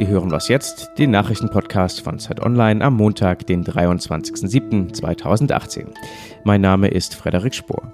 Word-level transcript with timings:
Sie 0.00 0.08
hören 0.08 0.30
was 0.30 0.48
jetzt, 0.48 0.92
den 0.96 1.10
Nachrichtenpodcast 1.10 2.00
von 2.00 2.18
Zeit 2.18 2.40
Online 2.40 2.82
am 2.82 2.94
Montag, 2.94 3.46
den 3.46 3.66
23.07.2018. 3.66 5.88
Mein 6.42 6.62
Name 6.62 6.88
ist 6.88 7.14
Frederik 7.14 7.54
Spohr. 7.54 7.92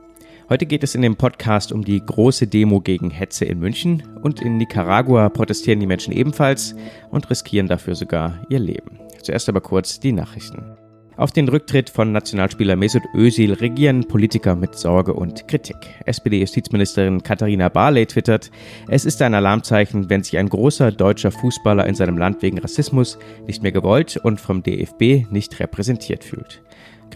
Heute 0.48 0.66
geht 0.66 0.84
es 0.84 0.94
in 0.94 1.02
dem 1.02 1.16
Podcast 1.16 1.72
um 1.72 1.84
die 1.84 2.00
große 2.00 2.46
Demo 2.46 2.80
gegen 2.80 3.10
Hetze 3.10 3.46
in 3.46 3.58
München 3.58 4.04
und 4.22 4.40
in 4.40 4.56
Nicaragua 4.56 5.30
protestieren 5.30 5.80
die 5.80 5.88
Menschen 5.88 6.12
ebenfalls 6.12 6.76
und 7.10 7.28
riskieren 7.28 7.66
dafür 7.66 7.96
sogar 7.96 8.38
ihr 8.50 8.60
Leben. 8.60 9.00
Zuerst 9.20 9.48
aber 9.48 9.60
kurz 9.60 9.98
die 9.98 10.12
Nachrichten. 10.12 10.76
Auf 11.16 11.32
den 11.32 11.48
Rücktritt 11.48 11.88
von 11.88 12.12
Nationalspieler 12.12 12.76
Mesut 12.76 13.02
Özil 13.14 13.54
regieren 13.54 14.06
Politiker 14.06 14.54
mit 14.54 14.74
Sorge 14.74 15.14
und 15.14 15.48
Kritik. 15.48 15.76
SPD-Justizministerin 16.04 17.22
Katharina 17.22 17.70
Barley 17.70 18.04
twittert, 18.04 18.50
es 18.88 19.06
ist 19.06 19.22
ein 19.22 19.32
Alarmzeichen, 19.32 20.10
wenn 20.10 20.22
sich 20.22 20.36
ein 20.36 20.50
großer 20.50 20.92
deutscher 20.92 21.30
Fußballer 21.30 21.86
in 21.86 21.94
seinem 21.94 22.18
Land 22.18 22.42
wegen 22.42 22.58
Rassismus 22.58 23.18
nicht 23.46 23.62
mehr 23.62 23.72
gewollt 23.72 24.18
und 24.18 24.42
vom 24.42 24.62
DFB 24.62 25.30
nicht 25.30 25.58
repräsentiert 25.58 26.22
fühlt. 26.22 26.60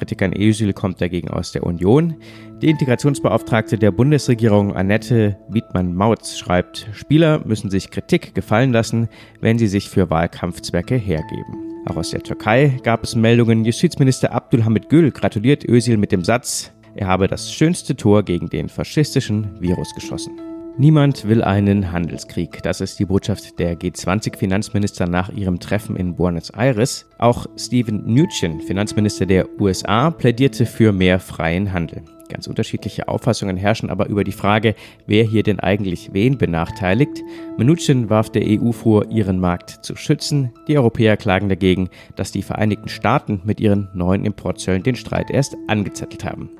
Kritik 0.00 0.22
an 0.22 0.32
Özil 0.32 0.72
kommt 0.72 0.98
dagegen 1.02 1.28
aus 1.28 1.52
der 1.52 1.62
Union. 1.62 2.14
Die 2.62 2.70
Integrationsbeauftragte 2.70 3.76
der 3.76 3.90
Bundesregierung 3.90 4.74
Annette 4.74 5.36
Wiedmann-Mautz 5.50 6.38
schreibt, 6.38 6.88
Spieler 6.94 7.42
müssen 7.44 7.68
sich 7.68 7.90
Kritik 7.90 8.34
gefallen 8.34 8.72
lassen, 8.72 9.10
wenn 9.42 9.58
sie 9.58 9.66
sich 9.66 9.90
für 9.90 10.08
Wahlkampfzwecke 10.08 10.94
hergeben. 10.96 11.84
Auch 11.84 11.96
aus 11.96 12.12
der 12.12 12.22
Türkei 12.22 12.78
gab 12.82 13.04
es 13.04 13.14
Meldungen, 13.14 13.66
Justizminister 13.66 14.32
Abdulhamid 14.32 14.88
Gül 14.88 15.10
gratuliert 15.10 15.68
Özil 15.68 15.98
mit 15.98 16.12
dem 16.12 16.24
Satz, 16.24 16.72
er 16.94 17.06
habe 17.06 17.28
das 17.28 17.52
schönste 17.52 17.94
Tor 17.94 18.22
gegen 18.22 18.48
den 18.48 18.70
faschistischen 18.70 19.60
Virus 19.60 19.94
geschossen. 19.94 20.49
Niemand 20.78 21.28
will 21.28 21.42
einen 21.42 21.92
Handelskrieg. 21.92 22.62
Das 22.62 22.80
ist 22.80 22.98
die 22.98 23.04
Botschaft 23.04 23.58
der 23.58 23.78
G20-Finanzminister 23.78 25.06
nach 25.06 25.28
ihrem 25.30 25.60
Treffen 25.60 25.96
in 25.96 26.16
Buenos 26.16 26.50
Aires. 26.50 27.06
Auch 27.18 27.46
Steven 27.56 28.02
Mnuchin, 28.06 28.60
Finanzminister 28.60 29.26
der 29.26 29.46
USA, 29.60 30.10
plädierte 30.10 30.64
für 30.64 30.92
mehr 30.92 31.20
freien 31.20 31.72
Handel. 31.72 32.02
Ganz 32.30 32.46
unterschiedliche 32.46 33.08
Auffassungen 33.08 33.56
herrschen 33.56 33.90
aber 33.90 34.08
über 34.08 34.22
die 34.22 34.32
Frage, 34.32 34.76
wer 35.06 35.24
hier 35.24 35.42
denn 35.42 35.58
eigentlich 35.58 36.10
wen 36.12 36.38
benachteiligt. 36.38 37.22
Mnuchin 37.58 38.08
warf 38.08 38.30
der 38.30 38.44
EU 38.46 38.70
vor, 38.70 39.10
ihren 39.10 39.40
Markt 39.40 39.84
zu 39.84 39.96
schützen. 39.96 40.52
Die 40.68 40.78
Europäer 40.78 41.16
klagen 41.16 41.48
dagegen, 41.48 41.90
dass 42.14 42.30
die 42.30 42.42
Vereinigten 42.42 42.88
Staaten 42.88 43.42
mit 43.44 43.60
ihren 43.60 43.88
neuen 43.92 44.24
Importzöllen 44.24 44.84
den 44.84 44.94
Streit 44.94 45.30
erst 45.30 45.56
angezettelt 45.66 46.24
haben. 46.24 46.50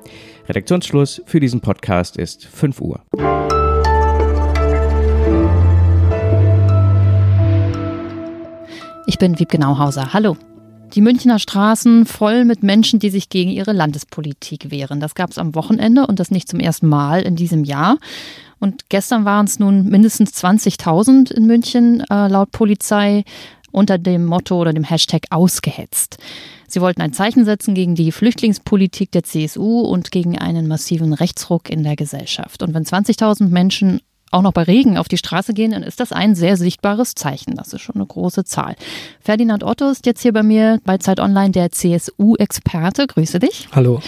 Redaktionsschluss 0.47 1.21
für 1.25 1.39
diesen 1.39 1.61
Podcast 1.61 2.17
ist 2.17 2.45
5 2.45 2.81
Uhr. 2.81 3.70
Ich 9.11 9.17
bin 9.17 9.39
Wiebke 9.39 9.59
Nauhauser. 9.59 10.13
Hallo. 10.13 10.37
Die 10.93 11.01
Münchner 11.01 11.37
Straßen 11.37 12.05
voll 12.05 12.45
mit 12.45 12.63
Menschen, 12.63 12.97
die 12.97 13.09
sich 13.09 13.27
gegen 13.27 13.51
ihre 13.51 13.73
Landespolitik 13.73 14.71
wehren. 14.71 15.01
Das 15.01 15.15
gab 15.15 15.31
es 15.31 15.37
am 15.37 15.53
Wochenende 15.53 16.07
und 16.07 16.21
das 16.21 16.31
nicht 16.31 16.47
zum 16.47 16.61
ersten 16.61 16.87
Mal 16.87 17.23
in 17.23 17.35
diesem 17.35 17.65
Jahr. 17.65 17.97
Und 18.61 18.87
gestern 18.87 19.25
waren 19.25 19.47
es 19.47 19.59
nun 19.59 19.89
mindestens 19.89 20.31
20.000 20.41 21.29
in 21.29 21.45
München, 21.45 22.05
äh, 22.09 22.29
laut 22.29 22.53
Polizei, 22.53 23.25
unter 23.73 23.97
dem 23.97 24.23
Motto 24.23 24.57
oder 24.61 24.71
dem 24.71 24.85
Hashtag 24.85 25.23
ausgehetzt. 25.29 26.17
Sie 26.69 26.79
wollten 26.79 27.01
ein 27.01 27.11
Zeichen 27.11 27.43
setzen 27.43 27.73
gegen 27.73 27.95
die 27.95 28.13
Flüchtlingspolitik 28.13 29.11
der 29.11 29.23
CSU 29.23 29.81
und 29.81 30.11
gegen 30.11 30.37
einen 30.37 30.69
massiven 30.69 31.11
Rechtsruck 31.11 31.69
in 31.69 31.83
der 31.83 31.97
Gesellschaft. 31.97 32.63
Und 32.63 32.73
wenn 32.73 32.85
20.000 32.85 33.49
Menschen 33.49 33.99
auch 34.31 34.41
noch 34.41 34.53
bei 34.53 34.63
Regen 34.63 34.97
auf 34.97 35.07
die 35.07 35.17
Straße 35.17 35.53
gehen, 35.53 35.71
dann 35.71 35.83
ist 35.83 35.99
das 35.99 36.11
ein 36.11 36.35
sehr 36.35 36.57
sichtbares 36.57 37.15
Zeichen. 37.15 37.55
Das 37.55 37.73
ist 37.73 37.81
schon 37.81 37.95
eine 37.95 38.05
große 38.05 38.45
Zahl. 38.45 38.75
Ferdinand 39.19 39.63
Otto 39.63 39.89
ist 39.89 40.05
jetzt 40.05 40.21
hier 40.21 40.33
bei 40.33 40.43
mir 40.43 40.79
bei 40.85 40.97
Zeit 40.97 41.19
Online 41.19 41.51
der 41.51 41.71
CSU-Experte. 41.71 43.07
Grüße 43.07 43.39
dich. 43.39 43.67
Hallo. 43.73 44.01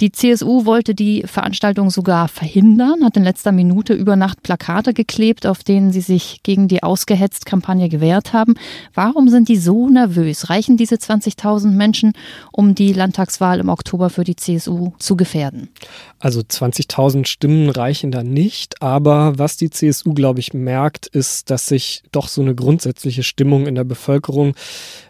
Die 0.00 0.12
CSU 0.12 0.66
wollte 0.66 0.94
die 0.94 1.22
Veranstaltung 1.26 1.88
sogar 1.88 2.28
verhindern, 2.28 3.02
hat 3.02 3.16
in 3.16 3.24
letzter 3.24 3.50
Minute 3.50 3.94
über 3.94 4.14
Nacht 4.14 4.42
Plakate 4.42 4.92
geklebt, 4.92 5.46
auf 5.46 5.64
denen 5.64 5.90
sie 5.90 6.02
sich 6.02 6.40
gegen 6.42 6.68
die 6.68 6.82
Ausgehetzt-Kampagne 6.82 7.88
gewehrt 7.88 8.34
haben. 8.34 8.56
Warum 8.92 9.30
sind 9.30 9.48
die 9.48 9.56
so 9.56 9.88
nervös? 9.88 10.50
Reichen 10.50 10.76
diese 10.76 10.96
20.000 10.96 11.70
Menschen, 11.70 12.12
um 12.52 12.74
die 12.74 12.92
Landtagswahl 12.92 13.58
im 13.58 13.70
Oktober 13.70 14.10
für 14.10 14.24
die 14.24 14.36
CSU 14.36 14.92
zu 14.98 15.16
gefährden? 15.16 15.70
Also 16.18 16.40
20.000 16.40 17.26
Stimmen 17.26 17.70
reichen 17.70 18.10
da 18.10 18.22
nicht, 18.22 18.82
aber 18.82 19.38
was 19.38 19.56
die 19.56 19.70
CSU, 19.70 20.12
glaube 20.12 20.40
ich, 20.40 20.52
merkt, 20.52 21.06
ist, 21.06 21.48
dass 21.48 21.68
sich 21.68 22.02
doch 22.12 22.28
so 22.28 22.42
eine 22.42 22.54
grundsätzliche 22.54 23.22
Stimmung 23.22 23.66
in 23.66 23.74
der 23.74 23.84
Bevölkerung 23.84 24.54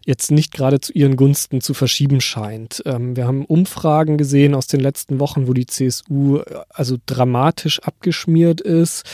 jetzt 0.04 0.30
nicht 0.30 0.52
gerade 0.52 0.80
zu 0.80 0.92
ihren 0.92 1.16
Gunsten 1.16 1.60
zu 1.60 1.74
verschieben 1.74 2.20
scheint. 2.20 2.82
Ähm, 2.86 3.16
wir 3.16 3.26
haben 3.26 3.44
Umfragen 3.44 4.16
gesehen 4.16 4.54
aus 4.54 4.68
den 4.68 4.75
letzten 4.80 5.20
Wochen, 5.20 5.46
wo 5.46 5.52
die 5.52 5.66
CSU 5.66 6.40
also 6.70 6.96
dramatisch 7.06 7.80
abgeschmiert 7.82 8.60
ist. 8.60 9.04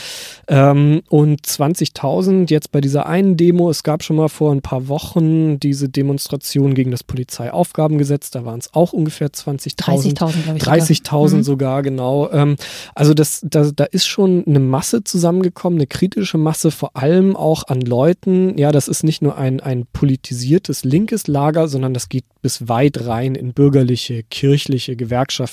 Ähm, 0.47 1.01
und 1.09 1.41
20.000 1.41 2.49
jetzt 2.49 2.71
bei 2.71 2.81
dieser 2.81 3.05
einen 3.05 3.37
Demo, 3.37 3.69
es 3.69 3.83
gab 3.83 4.03
schon 4.03 4.15
mal 4.15 4.29
vor 4.29 4.51
ein 4.51 4.61
paar 4.61 4.87
Wochen 4.87 5.59
diese 5.59 5.89
Demonstration 5.89 6.73
gegen 6.73 6.91
das 6.91 7.03
Polizeiaufgabengesetz, 7.03 8.31
da 8.31 8.45
waren 8.45 8.59
es 8.59 8.73
auch 8.73 8.93
ungefähr 8.93 9.29
20.000. 9.29 10.17
30.000, 10.17 10.43
glaube 10.43 10.57
ich. 10.57 10.63
30.000 10.63 11.43
sogar. 11.43 11.43
sogar, 11.43 11.83
genau. 11.83 12.29
Ähm, 12.31 12.55
also 12.95 13.13
das, 13.13 13.41
da, 13.43 13.71
da 13.73 13.85
ist 13.85 14.05
schon 14.05 14.43
eine 14.45 14.59
Masse 14.59 15.03
zusammengekommen, 15.03 15.79
eine 15.79 15.87
kritische 15.87 16.37
Masse, 16.37 16.71
vor 16.71 16.95
allem 16.95 17.35
auch 17.35 17.67
an 17.67 17.81
Leuten. 17.81 18.57
Ja, 18.57 18.71
das 18.71 18.87
ist 18.87 19.03
nicht 19.03 19.21
nur 19.21 19.37
ein, 19.37 19.59
ein 19.59 19.85
politisiertes 19.91 20.83
linkes 20.83 21.27
Lager, 21.27 21.67
sondern 21.67 21.93
das 21.93 22.09
geht 22.09 22.25
bis 22.41 22.67
weit 22.67 23.05
rein 23.05 23.35
in 23.35 23.53
bürgerliche, 23.53 24.23
kirchliche, 24.23 24.95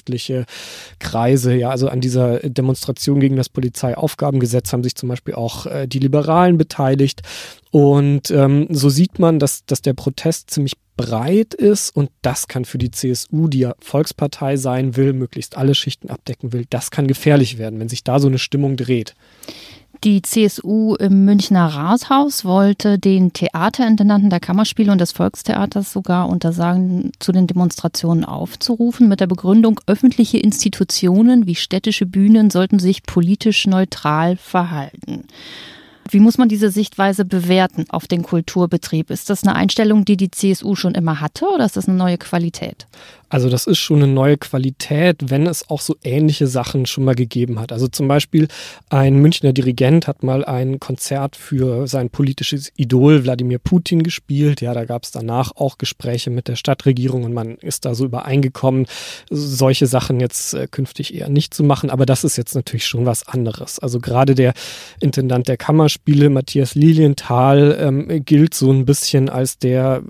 gewerkschaftliche 0.01 0.47
Kreise. 0.99 1.55
Ja, 1.55 1.71
also 1.71 1.89
an 1.89 2.01
dieser 2.01 2.39
Demonstration 2.41 3.21
gegen 3.21 3.37
das 3.37 3.49
Polizeiaufgabengesetz 3.49 4.73
haben 4.73 4.83
sich 4.83 4.95
zum 4.95 5.09
Beispiel 5.09 5.35
auch 5.35 5.67
äh, 5.67 5.87
die 5.87 5.99
Liberalen 5.99 6.59
beteiligt. 6.59 7.23
Und 7.71 8.31
ähm, 8.31 8.67
so 8.71 8.89
sieht 8.89 9.19
man, 9.19 9.39
dass, 9.39 9.65
dass 9.65 9.83
der 9.83 9.95
Protest 9.95 10.51
ziemlich 10.51 10.75
breit 10.97 11.55
ist 11.55 11.97
und 11.97 12.11
das 12.21 12.47
kann 12.47 12.65
für 12.65 12.77
die 12.77 12.91
CSU, 12.91 13.49
die 13.49 13.61
ja 13.61 13.75
Volkspartei 13.81 14.57
sein 14.57 14.97
will, 14.97 15.13
möglichst 15.13 15.57
alle 15.57 15.75
Schichten 15.75 16.11
abdecken 16.11 16.53
will, 16.53 16.67
das 16.69 16.91
kann 16.91 17.07
gefährlich 17.07 17.57
werden, 17.57 17.81
wenn 17.81 17.89
sich 17.89 18.05
da 18.05 18.19
so 18.19 18.29
eine 18.29 18.39
Stimmung 18.39 18.77
dreht. 18.77 19.15
Die 20.03 20.23
CSU 20.23 20.95
im 20.95 21.27
Münchner 21.27 21.67
Rathaus 21.67 22.47
wollte 22.47 22.99
den 22.99 23.35
Theaterintendanten 23.35 24.31
der 24.31 24.41
Kammerspiele 24.41 24.91
und 24.91 24.99
des 24.99 25.13
Volkstheaters 25.13 25.93
sogar 25.93 26.31
untersagen, 26.31 27.13
zu 27.19 27.33
den 27.33 27.47
Demonstrationen 27.47 28.25
aufzurufen, 28.25 29.09
mit 29.09 29.21
der 29.21 29.27
Begründung, 29.27 29.79
öffentliche 29.87 30.39
Institutionen 30.39 31.47
wie 31.47 31.55
städtische 31.55 32.07
Bühnen 32.07 32.49
sollten 32.49 32.79
sich 32.79 33.03
politisch 33.03 33.67
neutral 33.67 34.39
verhalten. 34.39 35.25
Wie 36.13 36.21
muss 36.21 36.39
man 36.39 36.49
diese 36.49 36.71
Sichtweise 36.71 37.25
bewerten 37.25 37.87
auf 37.89 38.09
den 38.09 38.23
Kulturbetrieb? 38.23 39.11
Ist 39.11 39.31
das 39.31 39.45
eine 39.45 39.55
Einstellung, 39.55 40.05
die 40.05 40.17
die 40.17 40.31
CSU 40.31 40.75
schon 40.75 40.95
immer 40.95 41.21
hatte 41.21 41.47
oder 41.47 41.65
ist 41.65 41.77
das 41.77 41.89
eine 41.89 41.97
neue 41.97 42.19
Qualität? 42.19 42.87
Also 43.31 43.49
das 43.49 43.69
ist 43.69 43.79
schon 43.79 44.03
eine 44.03 44.13
neue 44.13 44.37
Qualität, 44.37 45.31
wenn 45.31 45.47
es 45.47 45.71
auch 45.71 45.81
so 45.81 45.95
ähnliche 46.03 46.49
Sachen 46.49 46.85
schon 46.87 47.05
mal 47.05 47.15
gegeben 47.15 47.61
hat. 47.61 47.71
Also 47.71 47.87
zum 47.87 48.09
Beispiel 48.09 48.49
ein 48.89 49.15
Münchner 49.15 49.53
Dirigent 49.53 50.09
hat 50.09 50.25
mal 50.25 50.45
ein 50.45 50.81
Konzert 50.81 51.37
für 51.37 51.87
sein 51.87 52.11
politisches 52.11 52.73
Idol 52.75 53.23
Wladimir 53.23 53.61
Putin 53.61 54.03
gespielt. 54.03 54.61
Ja, 54.61 54.75
da 54.75 54.85
gab 54.85 55.05
es 55.05 55.13
danach 55.13 55.53
auch 55.55 55.79
Gespräche 55.79 56.31
mit 56.31 56.49
der 56.49 56.57
Stadtregierung 56.57 57.23
und 57.23 57.33
man 57.33 57.55
ist 57.59 57.85
da 57.85 57.95
so 57.95 58.05
übereingekommen, 58.05 58.87
solche 59.31 59.87
Sachen 59.87 60.19
jetzt 60.19 60.55
äh, 60.55 60.67
künftig 60.69 61.15
eher 61.15 61.29
nicht 61.29 61.55
zu 61.55 61.63
machen. 61.63 61.89
Aber 61.89 62.07
das 62.07 62.25
ist 62.25 62.37
jetzt 62.37 62.57
natürlich 62.57 62.87
schon 62.87 63.07
was 63.07 63.29
anderes. 63.29 63.79
Also 63.79 64.01
gerade 64.01 64.35
der 64.35 64.55
Intendant 64.99 65.47
der 65.47 65.57
Kammerspiele, 66.01 66.31
Matthias 66.31 66.75
Lilienthal, 66.75 67.77
ähm, 67.81 68.25
gilt 68.25 68.55
so 68.55 68.73
ein 68.73 68.85
bisschen 68.85 69.29
als 69.29 69.59
der 69.59 70.03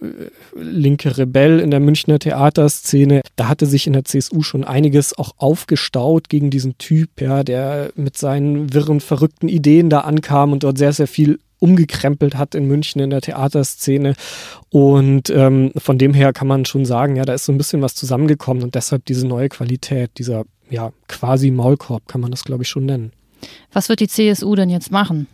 äh, 0.00 0.60
linke 0.60 1.16
Rebell 1.16 1.60
in 1.60 1.70
der 1.70 1.80
Münchner 1.80 2.18
Theater 2.18 2.68
Szene, 2.68 3.22
da 3.36 3.48
hatte 3.48 3.66
sich 3.66 3.86
in 3.86 3.92
der 3.92 4.04
CSU 4.04 4.42
schon 4.42 4.64
einiges 4.64 5.16
auch 5.16 5.32
aufgestaut 5.36 6.28
gegen 6.28 6.50
diesen 6.50 6.78
Typ, 6.78 7.20
ja, 7.20 7.42
der 7.42 7.90
mit 7.96 8.16
seinen 8.16 8.72
wirren, 8.72 9.00
verrückten 9.00 9.48
Ideen 9.48 9.90
da 9.90 10.00
ankam 10.00 10.52
und 10.52 10.64
dort 10.64 10.78
sehr, 10.78 10.92
sehr 10.92 11.08
viel 11.08 11.38
umgekrempelt 11.60 12.36
hat 12.36 12.54
in 12.54 12.68
München 12.68 13.00
in 13.00 13.10
der 13.10 13.20
Theaterszene. 13.20 14.14
Und 14.70 15.28
ähm, 15.30 15.72
von 15.76 15.98
dem 15.98 16.14
her 16.14 16.32
kann 16.32 16.46
man 16.46 16.66
schon 16.66 16.84
sagen, 16.84 17.16
ja, 17.16 17.24
da 17.24 17.34
ist 17.34 17.46
so 17.46 17.52
ein 17.52 17.58
bisschen 17.58 17.82
was 17.82 17.96
zusammengekommen 17.96 18.62
und 18.62 18.76
deshalb 18.76 19.04
diese 19.06 19.26
neue 19.26 19.48
Qualität, 19.48 20.12
dieser 20.18 20.44
ja 20.70 20.92
quasi 21.08 21.50
Maulkorb, 21.50 22.06
kann 22.06 22.20
man 22.20 22.30
das, 22.30 22.44
glaube 22.44 22.62
ich, 22.62 22.68
schon 22.68 22.86
nennen. 22.86 23.12
Was 23.72 23.88
wird 23.88 24.00
die 24.00 24.08
CSU 24.08 24.54
denn 24.54 24.70
jetzt 24.70 24.92
machen? 24.92 25.26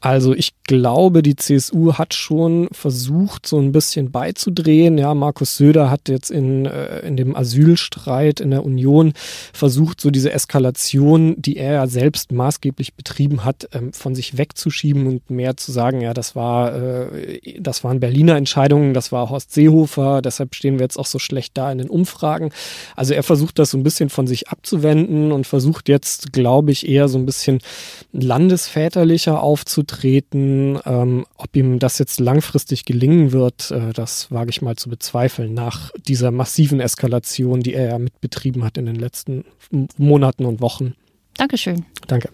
Also 0.00 0.34
ich 0.34 0.52
glaube, 0.70 1.22
die 1.24 1.34
CSU 1.34 1.94
hat 1.94 2.14
schon 2.14 2.68
versucht, 2.70 3.44
so 3.44 3.58
ein 3.58 3.72
bisschen 3.72 4.12
beizudrehen. 4.12 4.98
Ja, 4.98 5.14
Markus 5.14 5.56
Söder 5.56 5.90
hat 5.90 6.08
jetzt 6.08 6.30
in, 6.30 6.64
äh, 6.64 7.00
in 7.00 7.16
dem 7.16 7.34
Asylstreit 7.34 8.38
in 8.38 8.52
der 8.52 8.64
Union 8.64 9.12
versucht, 9.52 10.00
so 10.00 10.12
diese 10.12 10.32
Eskalation, 10.32 11.34
die 11.42 11.56
er 11.56 11.72
ja 11.72 11.86
selbst 11.88 12.30
maßgeblich 12.30 12.94
betrieben 12.94 13.44
hat, 13.44 13.68
ähm, 13.72 13.92
von 13.92 14.14
sich 14.14 14.38
wegzuschieben 14.38 15.08
und 15.08 15.28
mehr 15.28 15.56
zu 15.56 15.72
sagen, 15.72 16.02
ja, 16.02 16.14
das 16.14 16.36
war, 16.36 16.72
äh, 16.72 17.40
das 17.58 17.82
waren 17.82 17.98
Berliner 17.98 18.36
Entscheidungen, 18.36 18.94
das 18.94 19.10
war 19.10 19.28
Horst 19.28 19.52
Seehofer, 19.52 20.22
deshalb 20.22 20.54
stehen 20.54 20.78
wir 20.78 20.84
jetzt 20.84 21.00
auch 21.00 21.06
so 21.06 21.18
schlecht 21.18 21.58
da 21.58 21.72
in 21.72 21.78
den 21.78 21.90
Umfragen. 21.90 22.52
Also 22.94 23.12
er 23.12 23.24
versucht 23.24 23.58
das 23.58 23.70
so 23.70 23.76
ein 23.76 23.82
bisschen 23.82 24.08
von 24.08 24.28
sich 24.28 24.50
abzuwenden 24.50 25.32
und 25.32 25.48
versucht 25.48 25.88
jetzt, 25.88 26.32
glaube 26.32 26.70
ich, 26.70 26.88
eher 26.88 27.08
so 27.08 27.18
ein 27.18 27.26
bisschen 27.26 27.58
landesväterlicher 28.12 29.42
aufzutreten 29.42 30.59
Ähm, 30.84 31.26
ob 31.36 31.56
ihm 31.56 31.78
das 31.78 31.98
jetzt 31.98 32.20
langfristig 32.20 32.84
gelingen 32.84 33.32
wird, 33.32 33.70
äh, 33.70 33.92
das 33.92 34.30
wage 34.30 34.50
ich 34.50 34.62
mal 34.62 34.76
zu 34.76 34.88
bezweifeln, 34.88 35.54
nach 35.54 35.90
dieser 36.06 36.30
massiven 36.30 36.80
Eskalation, 36.80 37.60
die 37.60 37.74
er 37.74 37.90
ja 37.90 37.98
mitbetrieben 37.98 38.64
hat 38.64 38.78
in 38.78 38.86
den 38.86 38.96
letzten 38.96 39.44
Monaten 39.96 40.44
und 40.44 40.60
Wochen. 40.60 40.94
Dankeschön. 41.36 41.84
Danke. 42.06 42.30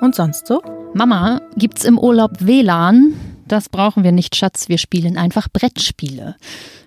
Und 0.00 0.14
sonst 0.14 0.46
so? 0.46 0.62
Mama, 0.94 1.40
gibt's 1.56 1.84
im 1.84 1.98
Urlaub 1.98 2.32
WLAN? 2.40 3.14
Das 3.52 3.68
brauchen 3.68 4.02
wir 4.02 4.12
nicht, 4.12 4.34
Schatz. 4.34 4.70
Wir 4.70 4.78
spielen 4.78 5.18
einfach 5.18 5.46
Brettspiele. 5.52 6.36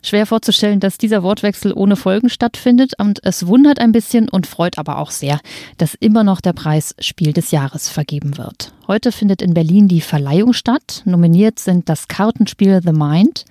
Schwer 0.01 0.25
vorzustellen, 0.25 0.79
dass 0.79 0.97
dieser 0.97 1.21
Wortwechsel 1.21 1.71
ohne 1.71 1.95
Folgen 1.95 2.27
stattfindet 2.27 2.94
und 3.00 3.23
es 3.23 3.45
wundert 3.45 3.77
ein 3.77 3.91
bisschen 3.91 4.29
und 4.29 4.47
freut 4.47 4.79
aber 4.79 4.97
auch 4.97 5.12
sehr, 5.12 5.39
dass 5.77 5.94
immer 5.94 6.23
noch 6.23 6.41
der 6.41 6.53
Preis 6.53 6.95
Spiel 6.97 7.33
des 7.33 7.51
Jahres 7.51 7.88
vergeben 7.88 8.39
wird. 8.39 8.73
Heute 8.88 9.12
findet 9.12 9.44
in 9.44 9.53
Berlin 9.53 9.88
die 9.88 10.01
Verleihung 10.01 10.53
statt. 10.53 11.03
Nominiert 11.06 11.59
sind 11.59 11.88
das 11.88 12.07
Kartenspiel 12.07 12.81
The 12.83 12.94
Mind, 12.94 13.45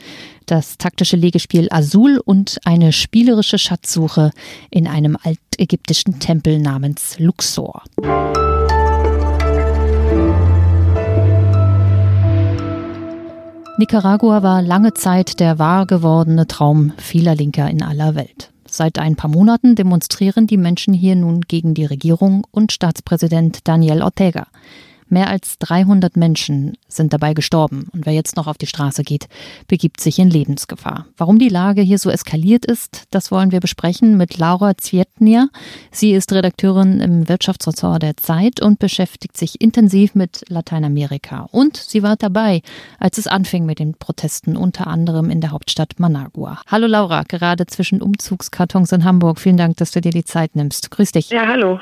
das 0.46 0.76
taktische 0.76 1.16
Legespiel 1.16 1.68
Azul 1.70 2.20
und 2.24 2.58
eine 2.64 2.90
spielerische 2.90 3.60
Schatzsuche 3.60 4.32
in 4.70 4.88
einem 4.88 5.16
altägyptischen 5.22 6.18
Tempel 6.18 6.58
namens 6.58 7.16
Luxor. 7.20 7.84
Nicaragua 13.84 14.42
war 14.42 14.62
lange 14.62 14.94
Zeit 14.94 15.40
der 15.40 15.58
wahr 15.58 15.84
gewordene 15.84 16.46
Traum 16.46 16.94
vieler 16.96 17.34
Linker 17.34 17.68
in 17.68 17.82
aller 17.82 18.14
Welt. 18.14 18.50
Seit 18.66 18.98
ein 18.98 19.14
paar 19.14 19.28
Monaten 19.28 19.74
demonstrieren 19.74 20.46
die 20.46 20.56
Menschen 20.56 20.94
hier 20.94 21.16
nun 21.16 21.42
gegen 21.42 21.74
die 21.74 21.84
Regierung 21.84 22.46
und 22.50 22.72
Staatspräsident 22.72 23.68
Daniel 23.68 24.00
Ortega. 24.00 24.46
Mehr 25.08 25.28
als 25.28 25.58
300 25.58 26.16
Menschen 26.16 26.76
sind 26.88 27.12
dabei 27.12 27.34
gestorben 27.34 27.88
und 27.92 28.06
wer 28.06 28.12
jetzt 28.12 28.36
noch 28.36 28.46
auf 28.46 28.58
die 28.58 28.66
Straße 28.66 29.02
geht, 29.02 29.26
begibt 29.68 30.00
sich 30.00 30.18
in 30.18 30.30
Lebensgefahr. 30.30 31.06
Warum 31.16 31.38
die 31.38 31.48
Lage 31.48 31.82
hier 31.82 31.98
so 31.98 32.10
eskaliert 32.10 32.64
ist, 32.64 33.04
das 33.10 33.30
wollen 33.30 33.52
wir 33.52 33.60
besprechen 33.60 34.16
mit 34.16 34.38
Laura 34.38 34.76
Zwietnia. 34.76 35.48
Sie 35.90 36.12
ist 36.12 36.32
Redakteurin 36.32 37.00
im 37.00 37.28
Wirtschaftsressort 37.28 38.02
der 38.02 38.16
Zeit 38.16 38.60
und 38.60 38.78
beschäftigt 38.78 39.36
sich 39.36 39.60
intensiv 39.60 40.14
mit 40.14 40.44
Lateinamerika. 40.48 41.48
Und 41.50 41.76
sie 41.76 42.02
war 42.02 42.16
dabei, 42.16 42.62
als 42.98 43.18
es 43.18 43.26
anfing 43.26 43.66
mit 43.66 43.78
den 43.78 43.94
Protesten, 43.94 44.56
unter 44.56 44.86
anderem 44.86 45.30
in 45.30 45.40
der 45.40 45.50
Hauptstadt 45.50 45.98
Managua. 45.98 46.60
Hallo 46.66 46.86
Laura, 46.86 47.22
gerade 47.22 47.66
zwischen 47.66 48.02
Umzugskartons 48.02 48.92
in 48.92 49.04
Hamburg. 49.04 49.38
Vielen 49.38 49.56
Dank, 49.56 49.76
dass 49.76 49.90
du 49.90 50.00
dir 50.00 50.12
die 50.12 50.24
Zeit 50.24 50.56
nimmst. 50.56 50.90
Grüß 50.90 51.12
dich. 51.12 51.30
Ja, 51.30 51.46
hallo. 51.46 51.78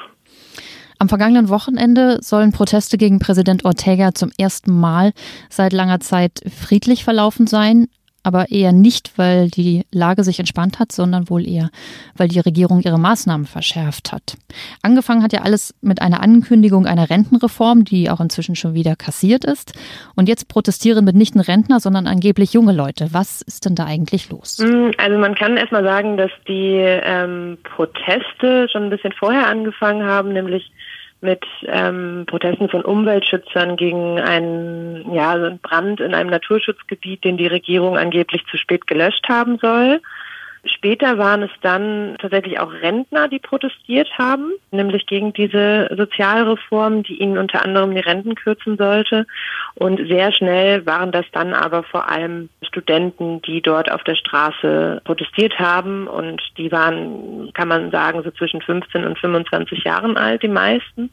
Am 1.02 1.08
vergangenen 1.08 1.48
Wochenende 1.48 2.18
sollen 2.22 2.52
Proteste 2.52 2.96
gegen 2.96 3.18
Präsident 3.18 3.64
Ortega 3.64 4.14
zum 4.14 4.30
ersten 4.38 4.70
Mal 4.78 5.12
seit 5.50 5.72
langer 5.72 5.98
Zeit 5.98 6.42
friedlich 6.56 7.02
verlaufen 7.02 7.48
sein 7.48 7.88
aber 8.22 8.50
eher 8.50 8.72
nicht, 8.72 9.18
weil 9.18 9.48
die 9.48 9.84
Lage 9.90 10.22
sich 10.22 10.38
entspannt 10.38 10.78
hat, 10.78 10.92
sondern 10.92 11.28
wohl 11.28 11.46
eher, 11.46 11.70
weil 12.16 12.28
die 12.28 12.38
Regierung 12.38 12.80
ihre 12.80 12.98
Maßnahmen 12.98 13.46
verschärft 13.46 14.12
hat. 14.12 14.36
Angefangen 14.82 15.22
hat 15.22 15.32
ja 15.32 15.40
alles 15.40 15.74
mit 15.80 16.00
einer 16.00 16.22
Ankündigung 16.22 16.86
einer 16.86 17.10
Rentenreform, 17.10 17.84
die 17.84 18.10
auch 18.10 18.20
inzwischen 18.20 18.54
schon 18.54 18.74
wieder 18.74 18.94
kassiert 18.94 19.44
ist. 19.44 19.72
Und 20.14 20.28
jetzt 20.28 20.48
protestieren 20.48 21.04
mitnichten 21.04 21.40
Rentner, 21.40 21.80
sondern 21.80 22.06
angeblich 22.06 22.52
junge 22.52 22.72
Leute. 22.72 23.08
Was 23.12 23.42
ist 23.42 23.64
denn 23.64 23.74
da 23.74 23.86
eigentlich 23.86 24.30
los? 24.30 24.58
Hm, 24.60 24.92
also 24.98 25.18
man 25.18 25.34
kann 25.34 25.56
erstmal 25.56 25.82
sagen, 25.82 26.16
dass 26.16 26.30
die 26.46 26.76
ähm, 26.76 27.58
Proteste 27.64 28.68
schon 28.70 28.84
ein 28.84 28.90
bisschen 28.90 29.12
vorher 29.12 29.48
angefangen 29.48 30.04
haben, 30.04 30.32
nämlich 30.32 30.70
mit 31.22 31.44
ähm, 31.66 32.24
Protesten 32.26 32.68
von 32.68 32.82
Umweltschützern 32.84 33.76
gegen 33.76 34.20
einen, 34.20 35.14
ja, 35.14 35.32
einen 35.32 35.58
Brand 35.58 36.00
in 36.00 36.14
einem 36.14 36.30
Naturschutzgebiet, 36.30 37.24
den 37.24 37.36
die 37.36 37.46
Regierung 37.46 37.96
angeblich 37.96 38.44
zu 38.50 38.56
spät 38.56 38.86
gelöscht 38.86 39.28
haben 39.28 39.58
soll. 39.58 40.00
Später 40.64 41.18
waren 41.18 41.42
es 41.42 41.50
dann 41.60 42.16
tatsächlich 42.20 42.60
auch 42.60 42.72
Rentner, 42.72 43.26
die 43.26 43.40
protestiert 43.40 44.08
haben, 44.16 44.52
nämlich 44.70 45.06
gegen 45.06 45.32
diese 45.32 45.88
Sozialreform, 45.96 47.02
die 47.02 47.20
ihnen 47.20 47.36
unter 47.36 47.64
anderem 47.64 47.92
die 47.92 48.00
Renten 48.00 48.36
kürzen 48.36 48.76
sollte. 48.76 49.26
Und 49.74 50.06
sehr 50.06 50.32
schnell 50.32 50.86
waren 50.86 51.10
das 51.10 51.26
dann 51.32 51.52
aber 51.52 51.82
vor 51.82 52.08
allem 52.08 52.48
Studenten, 52.62 53.42
die 53.42 53.60
dort 53.60 53.90
auf 53.90 54.04
der 54.04 54.14
Straße 54.14 55.00
protestiert 55.04 55.58
haben. 55.58 56.06
Und 56.06 56.40
die 56.56 56.70
waren, 56.70 57.52
kann 57.54 57.66
man 57.66 57.90
sagen, 57.90 58.22
so 58.22 58.30
zwischen 58.30 58.62
15 58.62 59.04
und 59.04 59.18
25 59.18 59.82
Jahren 59.82 60.16
alt, 60.16 60.44
die 60.44 60.48
meisten. 60.48 61.10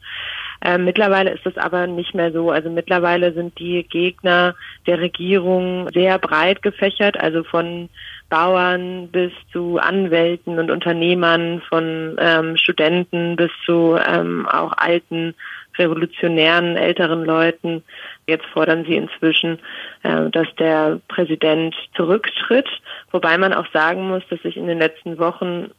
Äh, 0.62 0.78
mittlerweile 0.78 1.30
ist 1.30 1.46
das 1.46 1.56
aber 1.56 1.86
nicht 1.86 2.14
mehr 2.14 2.32
so. 2.32 2.50
Also 2.50 2.70
mittlerweile 2.70 3.32
sind 3.32 3.58
die 3.58 3.82
Gegner 3.84 4.54
der 4.86 5.00
Regierung 5.00 5.88
sehr 5.92 6.18
breit 6.18 6.62
gefächert, 6.62 7.18
also 7.18 7.44
von 7.44 7.88
Bauern 8.28 9.08
bis 9.08 9.32
zu 9.52 9.78
Anwälten 9.78 10.58
und 10.58 10.70
Unternehmern, 10.70 11.62
von 11.68 12.16
ähm, 12.18 12.56
Studenten 12.56 13.36
bis 13.36 13.50
zu 13.64 13.96
ähm, 14.06 14.46
auch 14.46 14.72
alten 14.76 15.34
revolutionären 15.78 16.76
älteren 16.76 17.24
Leuten. 17.24 17.82
Jetzt 18.26 18.46
fordern 18.46 18.84
sie 18.84 18.96
inzwischen, 18.96 19.58
äh, 20.02 20.30
dass 20.30 20.46
der 20.58 21.00
Präsident 21.08 21.74
zurücktritt, 21.96 22.68
wobei 23.10 23.38
man 23.38 23.52
auch 23.52 23.66
sagen 23.72 24.08
muss, 24.08 24.22
dass 24.28 24.40
sich 24.42 24.56
in 24.56 24.66
den 24.66 24.78
letzten 24.78 25.18
Wochen 25.18 25.70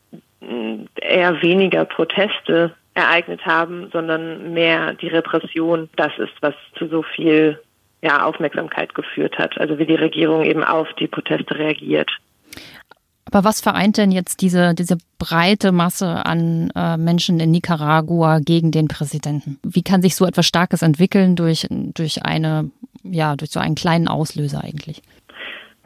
mm, 0.42 0.86
eher 0.95 1.42
weniger 1.42 1.86
Proteste 1.86 2.74
ereignet 2.93 3.45
haben, 3.45 3.89
sondern 3.91 4.53
mehr 4.53 4.93
die 4.93 5.07
Repression. 5.07 5.89
Das 5.95 6.11
ist, 6.17 6.33
was 6.41 6.53
zu 6.77 6.88
so 6.88 7.03
viel 7.03 7.59
ja, 8.01 8.25
Aufmerksamkeit 8.25 8.95
geführt 8.95 9.38
hat. 9.38 9.57
Also 9.59 9.77
wie 9.77 9.85
die 9.85 9.95
Regierung 9.95 10.43
eben 10.43 10.63
auf 10.63 10.88
die 10.99 11.07
Proteste 11.07 11.57
reagiert. 11.57 12.09
Aber 13.25 13.45
was 13.45 13.61
vereint 13.61 13.97
denn 13.97 14.11
jetzt 14.11 14.41
diese, 14.41 14.73
diese 14.73 14.97
breite 15.17 15.71
Masse 15.71 16.25
an 16.25 16.69
äh, 16.75 16.97
Menschen 16.97 17.39
in 17.39 17.51
Nicaragua 17.51 18.39
gegen 18.39 18.71
den 18.71 18.87
Präsidenten? 18.87 19.59
Wie 19.63 19.83
kann 19.83 20.01
sich 20.01 20.16
so 20.16 20.25
etwas 20.25 20.45
Starkes 20.45 20.81
entwickeln 20.81 21.35
durch, 21.35 21.68
durch 21.69 22.25
eine, 22.25 22.71
ja, 23.04 23.35
durch 23.35 23.51
so 23.51 23.59
einen 23.59 23.75
kleinen 23.75 24.09
Auslöser 24.09 24.61
eigentlich? 24.63 25.01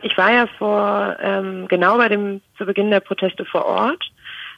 Ich 0.02 0.18
war 0.18 0.32
ja 0.32 0.48
vor 0.58 1.18
ähm, 1.22 1.68
genau 1.68 1.98
bei 1.98 2.10
dem 2.10 2.42
zu 2.58 2.66
Beginn 2.66 2.90
der 2.90 3.00
Proteste 3.00 3.46
vor 3.46 3.66
Ort 3.66 4.04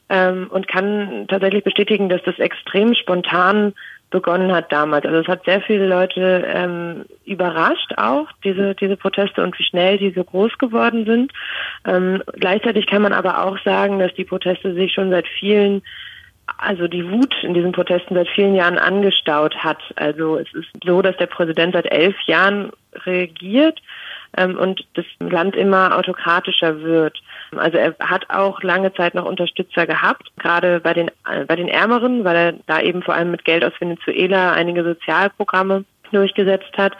ähm, 0.09 0.47
und 0.49 0.67
kann 0.67 1.25
tatsächlich 1.27 1.63
bestätigen, 1.63 2.09
dass 2.09 2.21
das 2.23 2.39
extrem 2.39 2.93
spontan 2.93 3.73
begonnen 4.09 4.53
hat 4.53 4.71
damals. 4.71 5.05
Also 5.05 5.19
es 5.19 5.27
hat 5.27 5.43
sehr 5.43 5.61
viele 5.61 5.85
Leute 5.85 6.45
ähm, 6.47 7.05
überrascht 7.25 7.93
auch, 7.97 8.27
diese, 8.43 8.73
diese 8.75 8.95
Proteste 8.95 9.43
und 9.43 9.57
wie 9.59 9.63
schnell 9.63 9.97
die 9.97 10.11
so 10.11 10.23
groß 10.23 10.57
geworden 10.57 11.05
sind. 11.05 11.33
Ähm, 11.85 12.23
gleichzeitig 12.33 12.87
kann 12.87 13.01
man 13.01 13.11
aber 13.11 13.43
auch 13.43 13.57
sagen, 13.63 13.99
dass 13.99 14.13
die 14.13 14.23
Proteste 14.23 14.73
sich 14.73 14.93
schon 14.93 15.09
seit 15.09 15.27
vielen 15.27 15.81
also 16.57 16.87
die 16.87 17.11
Wut 17.11 17.35
in 17.43 17.53
diesen 17.53 17.73
Protesten 17.73 18.15
seit 18.15 18.29
vielen 18.29 18.55
Jahren 18.55 18.77
angestaut 18.77 19.55
hat. 19.57 19.81
Also 19.97 20.37
es 20.37 20.47
ist 20.53 20.69
so, 20.81 21.01
dass 21.01 21.17
der 21.17 21.25
Präsident 21.25 21.73
seit 21.73 21.91
elf 21.91 22.15
Jahren 22.25 22.71
regiert 23.05 23.81
ähm, 24.37 24.57
und 24.57 24.85
das 24.93 25.05
Land 25.19 25.55
immer 25.55 25.97
autokratischer 25.97 26.81
wird. 26.81 27.19
Also 27.55 27.77
er 27.77 27.95
hat 27.99 28.29
auch 28.29 28.61
lange 28.61 28.93
Zeit 28.93 29.15
noch 29.15 29.25
Unterstützer 29.25 29.85
gehabt, 29.85 30.31
gerade 30.37 30.79
bei 30.79 30.93
den, 30.93 31.09
äh, 31.29 31.45
bei 31.45 31.55
den 31.55 31.67
Ärmeren, 31.67 32.23
weil 32.23 32.35
er 32.35 32.53
da 32.67 32.79
eben 32.79 33.03
vor 33.03 33.15
allem 33.15 33.31
mit 33.31 33.43
Geld 33.43 33.65
aus 33.65 33.73
Venezuela 33.79 34.53
einige 34.53 34.83
Sozialprogramme 34.83 35.83
durchgesetzt 36.11 36.77
hat. 36.77 36.93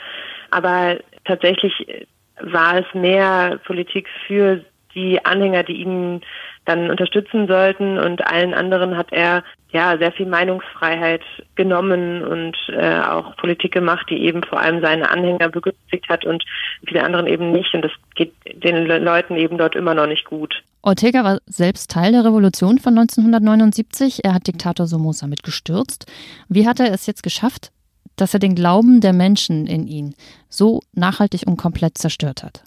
Aber 0.50 0.98
tatsächlich 1.25 2.06
war 2.41 2.77
es 2.77 2.86
mehr 2.94 3.60
Politik 3.65 4.08
für 4.25 4.63
die 4.98 5.24
Anhänger, 5.24 5.63
die 5.63 5.82
ihn 5.82 6.22
dann 6.66 6.89
unterstützen 6.89 7.48
sollten 7.48 7.98
und 7.98 8.25
allen 8.27 8.54
anderen 8.54 8.98
hat 8.98 9.08
er 9.12 9.44
ja 9.72 9.98
sehr 9.98 10.12
viel 10.12 10.25
Meinungsfreiheit 10.25 11.22
genommen 11.56 12.24
und 12.24 12.58
äh, 12.70 13.00
auch 13.00 13.36
Politik 13.38 13.72
gemacht, 13.72 14.08
die 14.10 14.24
eben 14.24 14.44
vor 14.44 14.60
allem 14.60 14.82
seine 14.82 15.10
Anhänger 15.10 15.50
begünstigt 15.50 16.10
hat 16.10 16.25
und 16.25 16.44
viele 16.86 17.04
anderen 17.04 17.27
eben 17.27 17.51
nicht 17.51 17.74
und 17.74 17.84
das 17.84 17.92
geht 18.16 18.34
den 18.63 18.86
Leuten 18.86 19.36
eben 19.36 19.58
dort 19.58 19.75
immer 19.75 19.94
noch 19.94 20.08
nicht 20.08 20.25
gut. 20.25 20.63
Ortega 20.82 21.24
war 21.24 21.39
selbst 21.46 21.92
Teil 21.92 22.12
der 22.12 22.25
Revolution 22.25 22.80
von 22.80 22.98
1979. 22.98 24.24
Er 24.24 24.34
hat 24.34 24.48
Diktator 24.48 24.88
Somoza 24.88 25.27
mitgestürzt. 25.27 26.06
Wie 26.50 26.68
hat 26.68 26.80
er 26.80 26.94
es 26.94 27.06
jetzt 27.08 27.24
geschafft, 27.24 27.72
dass 28.16 28.34
er 28.34 28.39
den 28.39 28.56
Glauben 28.56 29.01
der 29.01 29.13
Menschen 29.13 29.68
in 29.68 29.86
ihn 29.88 30.16
so 30.50 30.82
nachhaltig 30.94 31.44
und 31.46 31.58
komplett 31.58 31.98
zerstört 31.98 32.44
hat? 32.44 32.63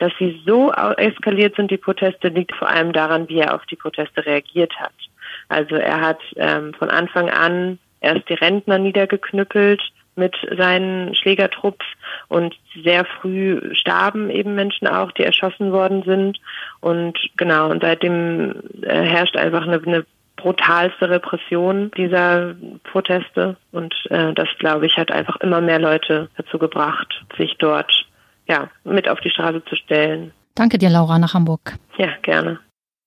Dass 0.00 0.12
sie 0.18 0.42
so 0.44 0.72
eskaliert 0.72 1.54
sind, 1.56 1.70
die 1.70 1.76
Proteste, 1.76 2.28
liegt 2.28 2.54
vor 2.56 2.68
allem 2.68 2.92
daran, 2.92 3.28
wie 3.28 3.38
er 3.38 3.54
auf 3.54 3.64
die 3.66 3.76
Proteste 3.76 4.26
reagiert 4.26 4.74
hat. 4.80 4.92
Also 5.48 5.76
er 5.76 6.00
hat 6.00 6.20
ähm, 6.36 6.74
von 6.74 6.90
Anfang 6.90 7.30
an 7.30 7.78
erst 8.00 8.28
die 8.28 8.34
Rentner 8.34 8.78
niedergeknüppelt 8.78 9.80
mit 10.16 10.36
seinen 10.56 11.14
Schlägertrupps 11.14 11.86
und 12.28 12.54
sehr 12.82 13.04
früh 13.04 13.74
starben 13.74 14.30
eben 14.30 14.54
Menschen 14.54 14.86
auch, 14.86 15.12
die 15.12 15.22
erschossen 15.22 15.72
worden 15.72 16.02
sind. 16.04 16.40
Und 16.80 17.18
genau, 17.36 17.70
und 17.70 17.82
seitdem 17.82 18.54
äh, 18.82 19.02
herrscht 19.02 19.36
einfach 19.36 19.62
eine, 19.66 19.80
eine 19.82 20.04
brutalste 20.36 21.08
Repression 21.10 21.90
dieser 21.96 22.54
Proteste. 22.84 23.56
Und 23.72 23.94
äh, 24.10 24.32
das, 24.34 24.48
glaube 24.58 24.86
ich, 24.86 24.96
hat 24.96 25.10
einfach 25.10 25.36
immer 25.36 25.60
mehr 25.60 25.78
Leute 25.78 26.28
dazu 26.36 26.58
gebracht, 26.58 27.22
sich 27.36 27.56
dort 27.58 27.92
ja, 28.50 28.68
mit 28.84 29.08
auf 29.08 29.20
die 29.20 29.30
Straße 29.30 29.64
zu 29.64 29.76
stellen. 29.76 30.32
Danke 30.56 30.76
dir, 30.78 30.90
Laura, 30.90 31.18
nach 31.18 31.34
Hamburg. 31.34 31.78
Ja, 31.96 32.08
gerne. 32.22 32.58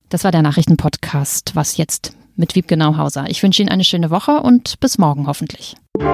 Das 0.10 0.24
war 0.24 0.32
der 0.32 0.42
Nachrichtenpodcast. 0.42 1.56
Was 1.56 1.78
jetzt 1.78 2.18
mit 2.38 2.56
Wiebke 2.56 2.78
Nauhauser. 2.78 3.26
Ich 3.28 3.44
wünsche 3.44 3.62
Ihnen 3.62 3.70
eine 3.70 3.84
schöne 3.84 4.10
Woche 4.10 4.40
und 4.40 4.80
bis 4.80 4.98
morgen 4.98 5.28
hoffentlich. 5.28 5.76
Du 5.96 6.06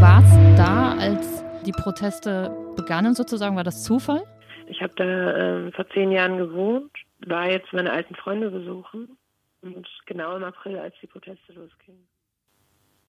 warst 0.00 0.36
da, 0.58 0.96
als 0.98 1.44
die 1.64 1.72
Proteste 1.72 2.50
begannen 2.76 3.14
sozusagen. 3.14 3.56
War 3.56 3.64
das 3.64 3.84
Zufall? 3.84 4.24
Ich 4.66 4.82
habe 4.82 4.92
da 4.96 5.04
äh, 5.04 5.72
vor 5.72 5.88
zehn 5.90 6.10
Jahren 6.10 6.36
gewohnt, 6.38 6.90
war 7.26 7.48
jetzt 7.50 7.72
meine 7.72 7.92
alten 7.92 8.16
Freunde 8.16 8.50
besuchen 8.50 9.16
und 9.62 9.86
genau 10.06 10.36
im 10.36 10.44
April, 10.44 10.78
als 10.78 10.94
die 11.00 11.06
Proteste 11.06 11.52
losgingen. 11.52 12.06